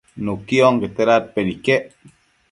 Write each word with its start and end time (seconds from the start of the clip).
nuqui 0.23 0.57
onquete 0.69 1.03
dadpenquio 1.09 1.53
iquec 1.57 1.83